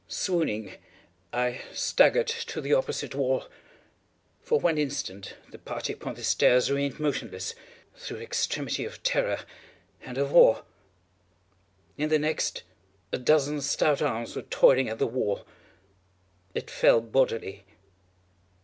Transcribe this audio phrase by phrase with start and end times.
[0.07, 0.71] Swooning,
[1.31, 3.45] I staggered to the opposite wall.
[4.41, 7.53] For one instant the party upon the stairs remained motionless,
[7.95, 9.41] through extremity of terror
[10.01, 10.63] and of awe.
[11.99, 12.63] In the next,
[13.11, 15.45] a dozen stout arms were toiling at the wall.
[16.55, 17.63] It fell bodily.